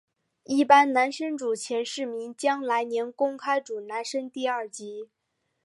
[0.45, 5.11] 一般男生组前四名将来年公开组男生第二级。